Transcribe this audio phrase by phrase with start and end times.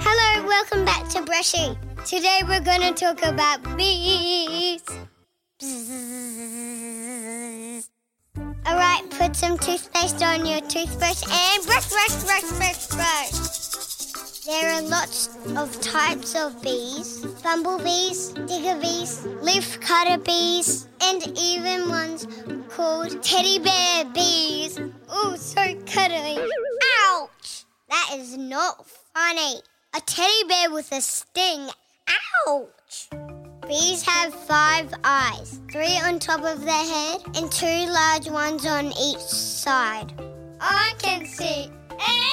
[0.00, 1.76] Hello, welcome back to Brushy.
[2.04, 4.82] Today we're going to talk about bees.
[8.66, 14.44] All right, put some toothpaste on your toothbrush and brush, brush, brush, brush, brush.
[14.46, 21.88] There are lots of types of bees bumblebees, digger bees, leaf cutter bees, and even
[21.88, 22.26] ones
[22.68, 24.80] called teddy bear bees.
[25.08, 26.38] Oh, so cuddly.
[27.10, 27.64] Ouch!
[27.88, 29.60] That is not funny.
[29.94, 31.68] A teddy bear with a sting.
[32.48, 33.10] Ouch!
[33.68, 38.86] Bees have five eyes, three on top of their head and two large ones on
[38.86, 40.14] each side.
[40.62, 41.70] I can see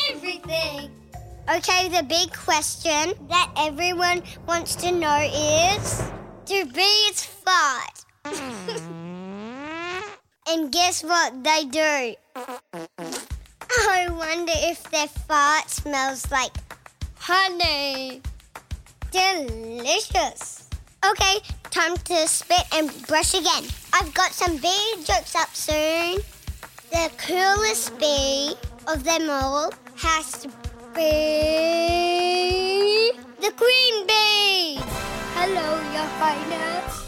[0.10, 0.90] everything.
[1.54, 6.02] Okay, the big question that everyone wants to know is
[6.46, 8.06] Do bees fart?
[10.48, 12.16] and guess what they do?
[12.38, 16.54] I wonder if their fart smells like
[17.32, 18.22] honey.
[19.12, 20.68] Delicious.
[21.06, 21.38] Okay,
[21.70, 23.66] time to spit and brush again.
[23.94, 26.22] I've got some bee jokes up soon.
[26.90, 28.56] The coolest bee
[28.88, 30.48] of them all has to
[30.96, 31.12] be
[33.40, 34.80] the queen bee.
[35.38, 37.06] Hello, your highness.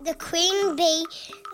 [0.00, 1.04] The queen bee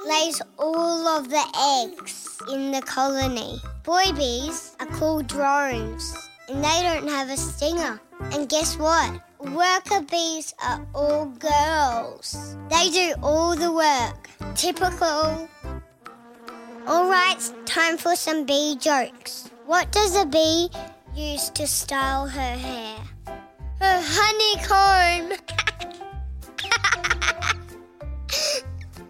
[0.07, 1.45] lays all of the
[1.83, 3.61] eggs in the colony.
[3.83, 8.01] Boy bees are called drones and they don't have a stinger.
[8.33, 9.21] And guess what?
[9.39, 12.57] Worker bees are all girls.
[12.71, 14.29] They do all the work.
[14.55, 15.49] Typical.
[16.87, 19.49] All right, time for some bee jokes.
[19.67, 20.69] What does a bee
[21.15, 22.99] use to style her hair?
[23.81, 25.39] Her honeycomb.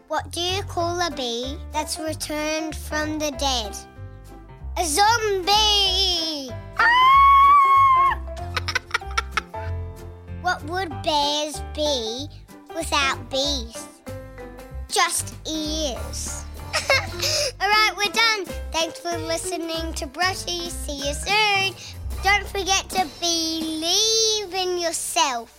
[0.08, 3.76] what do you call a bee that's returned from the dead?
[4.78, 6.31] A zombie!
[11.12, 12.26] Bears be
[12.74, 13.86] without bees?
[14.88, 16.44] Just ears.
[17.60, 18.46] All right, we're done.
[18.72, 20.70] Thanks for listening to Brushy.
[20.70, 21.74] See you soon.
[22.24, 25.58] Don't forget to believe in yourself.